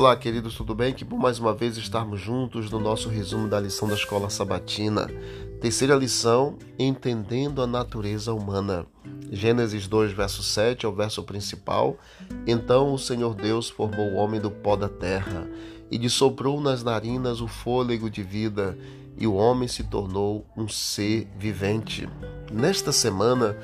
[0.00, 0.94] Olá, queridos, tudo bem?
[0.94, 5.10] Que bom mais uma vez estarmos juntos no nosso resumo da lição da escola sabatina.
[5.60, 8.86] Terceira lição, entendendo a natureza humana.
[9.30, 11.98] Gênesis 2, verso 7 é o verso principal.
[12.46, 15.46] Então o Senhor Deus formou o homem do pó da terra
[15.90, 18.78] e lhe soprou nas narinas o fôlego de vida,
[19.18, 22.08] e o homem se tornou um ser vivente.
[22.50, 23.54] Nesta semana,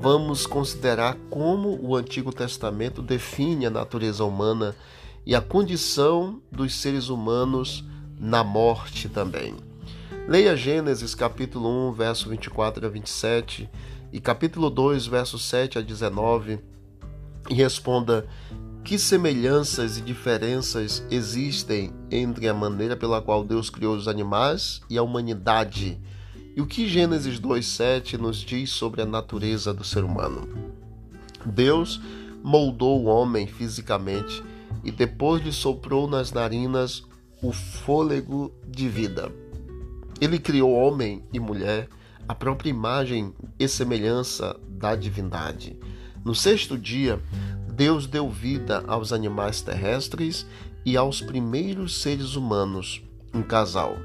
[0.00, 4.74] vamos considerar como o Antigo Testamento define a natureza humana
[5.24, 7.84] e a condição dos seres humanos
[8.18, 9.54] na morte também.
[10.28, 13.68] Leia Gênesis capítulo 1, verso 24 a 27
[14.12, 16.60] e capítulo 2, verso 7 a 19
[17.50, 18.26] e responda
[18.84, 24.98] que semelhanças e diferenças existem entre a maneira pela qual Deus criou os animais e
[24.98, 26.00] a humanidade?
[26.56, 30.48] E o que Gênesis 2:7 nos diz sobre a natureza do ser humano?
[31.46, 32.00] Deus
[32.42, 34.42] moldou o homem fisicamente
[34.84, 37.02] e depois lhe soprou nas narinas
[37.42, 39.32] o fôlego de vida.
[40.20, 41.88] Ele criou homem e mulher,
[42.28, 45.76] a própria imagem e semelhança da divindade.
[46.24, 47.20] No sexto dia,
[47.74, 50.46] Deus deu vida aos animais terrestres
[50.84, 53.02] e aos primeiros seres humanos,
[53.34, 53.96] um casal.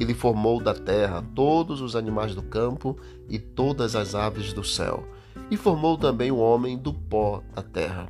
[0.00, 2.96] Ele formou da terra todos os animais do campo
[3.28, 5.06] e todas as aves do céu,
[5.50, 8.08] e formou também o homem do pó da terra.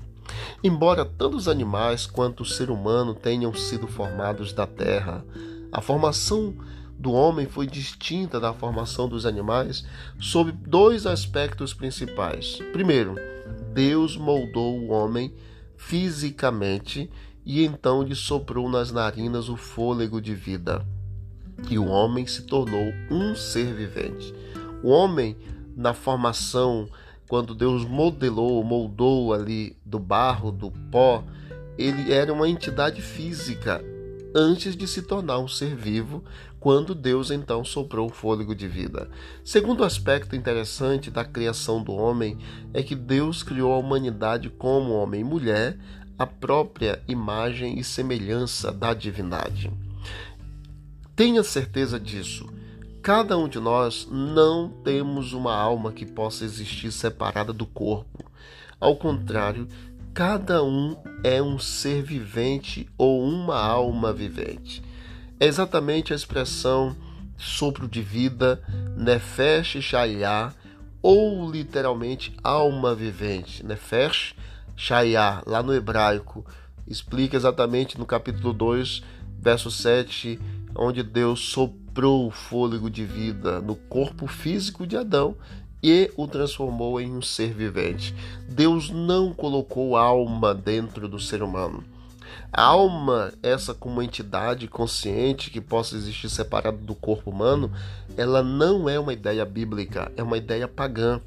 [0.62, 5.24] Embora tanto os animais quanto o ser humano tenham sido formados da terra,
[5.70, 6.54] a formação
[6.98, 9.84] do homem foi distinta da formação dos animais
[10.18, 12.58] sob dois aspectos principais.
[12.72, 13.14] Primeiro,
[13.72, 15.32] Deus moldou o homem
[15.76, 17.08] fisicamente
[17.46, 20.84] e então lhe soprou nas narinas o fôlego de vida.
[21.70, 24.34] E o homem se tornou um ser vivente.
[24.82, 25.36] O homem,
[25.76, 26.88] na formação
[27.28, 31.22] quando Deus modelou, moldou ali do barro, do pó,
[31.76, 33.84] ele era uma entidade física
[34.34, 36.24] antes de se tornar um ser vivo,
[36.58, 39.08] quando Deus então soprou o fôlego de vida.
[39.44, 42.36] Segundo aspecto interessante da criação do homem
[42.74, 45.78] é que Deus criou a humanidade como homem e mulher,
[46.18, 49.70] a própria imagem e semelhança da divindade.
[51.14, 52.57] Tenha certeza disso.
[53.08, 58.22] Cada um de nós não temos uma alma que possa existir separada do corpo.
[58.78, 59.66] Ao contrário,
[60.12, 64.82] cada um é um ser vivente ou uma alma vivente.
[65.40, 66.94] É exatamente a expressão
[67.34, 68.62] sopro de vida,
[68.94, 70.52] nefesh shayah,
[71.00, 73.64] ou literalmente alma vivente.
[73.64, 74.34] Nefesh
[74.76, 76.44] shayah, lá no hebraico,
[76.86, 79.02] explica exatamente no capítulo 2,
[79.40, 80.38] verso 7,
[80.76, 85.34] onde Deus soprou soprou o fôlego de vida no corpo físico de Adão
[85.82, 88.14] e o transformou em um ser vivente.
[88.46, 91.82] Deus não colocou alma dentro do ser humano.
[92.52, 97.72] A alma, essa como entidade consciente que possa existir separada do corpo humano,
[98.16, 101.20] ela não é uma ideia bíblica, é uma ideia pagã.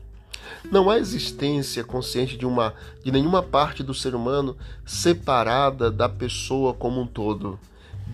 [0.72, 2.74] Não há existência consciente de uma
[3.04, 4.56] de nenhuma parte do ser humano
[4.86, 7.60] separada da pessoa como um todo.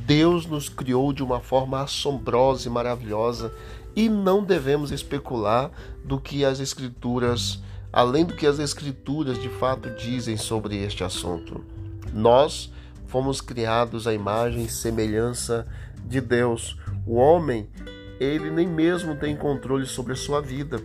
[0.05, 3.53] Deus nos criou de uma forma assombrosa e maravilhosa
[3.95, 5.71] e não devemos especular
[6.05, 11.63] do que as escrituras, além do que as escrituras de fato dizem sobre este assunto.
[12.13, 12.71] Nós
[13.07, 15.67] fomos criados à imagem e semelhança
[16.05, 16.77] de Deus.
[17.05, 17.67] O homem,
[18.19, 20.79] ele nem mesmo tem controle sobre a sua vida.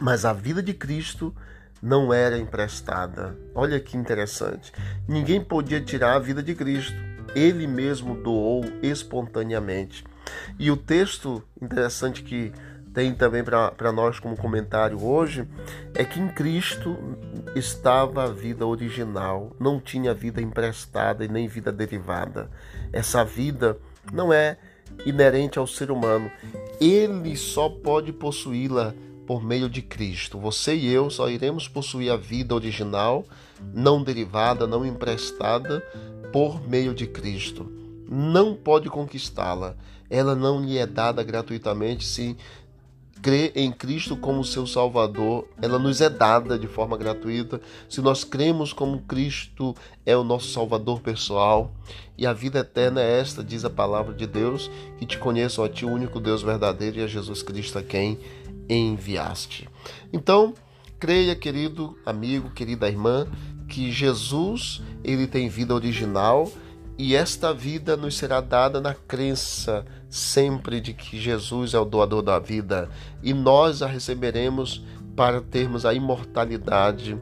[0.00, 1.34] Mas a vida de Cristo
[1.80, 3.38] não era emprestada.
[3.54, 4.72] Olha que interessante.
[5.08, 6.94] Ninguém podia tirar a vida de Cristo
[7.36, 10.02] ele mesmo doou espontaneamente.
[10.58, 12.50] E o texto interessante que
[12.94, 15.46] tem também para nós como comentário hoje
[15.94, 16.96] é que em Cristo
[17.54, 22.50] estava a vida original, não tinha vida emprestada e nem vida derivada.
[22.90, 23.76] Essa vida
[24.10, 24.56] não é
[25.04, 26.30] inerente ao ser humano,
[26.80, 28.94] ele só pode possuí-la
[29.26, 30.38] por meio de Cristo.
[30.38, 33.26] Você e eu só iremos possuir a vida original,
[33.74, 35.82] não derivada, não emprestada,
[36.36, 37.66] por meio de Cristo.
[38.06, 39.74] Não pode conquistá-la.
[40.10, 42.36] Ela não lhe é dada gratuitamente se
[43.22, 45.48] crê em Cristo como seu Salvador.
[45.62, 49.74] Ela nos é dada de forma gratuita se nós cremos como Cristo
[50.04, 51.72] é o nosso Salvador pessoal.
[52.18, 55.70] E a vida eterna é esta, diz a palavra de Deus, que te conheçam a
[55.70, 58.18] ti, o único Deus verdadeiro, e a Jesus Cristo a quem
[58.68, 59.70] enviaste.
[60.12, 60.52] Então,
[60.98, 63.26] creia, querido amigo, querida irmã,
[63.68, 66.50] que Jesus ele tem vida original
[66.98, 72.22] e esta vida nos será dada na crença sempre de que Jesus é o doador
[72.22, 72.90] da vida
[73.22, 77.16] e nós a receberemos para termos a imortalidade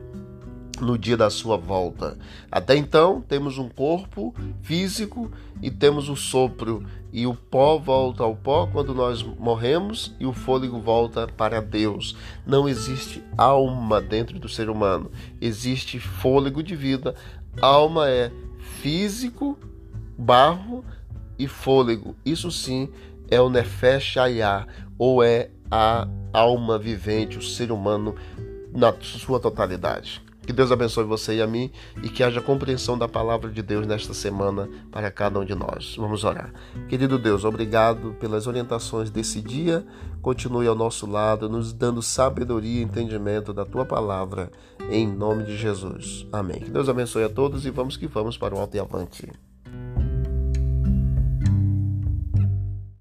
[0.80, 2.16] no dia da sua volta.
[2.50, 5.30] Até então, temos um corpo físico
[5.62, 10.32] e temos o sopro, e o pó volta ao pó quando nós morremos e o
[10.32, 12.16] fôlego volta para Deus.
[12.44, 17.14] Não existe alma dentro do ser humano, existe fôlego de vida.
[17.60, 18.30] Alma é
[18.80, 19.58] físico,
[20.18, 20.84] barro
[21.38, 22.16] e fôlego.
[22.24, 22.88] Isso sim
[23.30, 24.66] é o Nefesh Hayah,
[24.98, 28.14] ou é a alma vivente, o ser humano
[28.72, 30.23] na sua totalidade.
[30.46, 31.70] Que Deus abençoe você e a mim
[32.02, 35.96] e que haja compreensão da palavra de Deus nesta semana para cada um de nós.
[35.96, 36.52] Vamos orar.
[36.88, 39.86] Querido Deus, obrigado pelas orientações desse dia.
[40.20, 44.50] Continue ao nosso lado, nos dando sabedoria e entendimento da tua palavra,
[44.90, 46.26] em nome de Jesus.
[46.32, 46.60] Amém.
[46.60, 49.28] Que Deus abençoe a todos e vamos que vamos para o alto e avante.